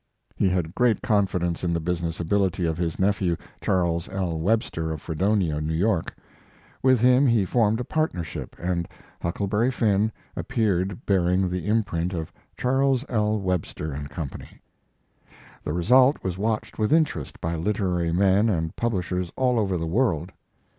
He 0.35 0.49
had 0.49 0.73
great 0.73 1.03
confidence 1.03 1.63
in 1.63 1.73
the 1.73 1.79
business 1.79 2.19
ability 2.19 2.65
of 2.65 2.75
his 2.75 2.97
nephew, 2.97 3.37
Charles 3.61 4.09
I,. 4.09 4.33
Web 4.33 4.63
ster 4.63 4.91
of 4.91 4.99
Fredonia, 4.99 5.61
New 5.61 5.75
York. 5.75 6.15
With 6.81 6.99
him 6.99 7.27
he 7.27 7.45
formed 7.45 7.79
a 7.79 7.83
partnership, 7.83 8.55
and 8.57 8.87
Huckleberry 9.21 9.69
Finn" 9.69 10.11
appeared 10.35 11.05
bearing 11.05 11.47
the 11.51 11.67
imprint 11.67 12.13
of 12.13 12.33
Charles 12.57 13.05
I,. 13.09 13.19
Webster 13.19 13.91
and 13.93 14.09
Company. 14.09 14.63
The 15.63 15.73
result 15.73 16.23
was 16.23 16.35
watched 16.35 16.79
with 16.79 16.91
interest 16.91 17.39
by 17.39 17.55
literary 17.55 18.11
men 18.11 18.49
and 18.49 18.75
publishers 18.75 19.31
all 19.35 19.59
over 19.59 19.77
the 19.77 19.85
world. 19.85 20.31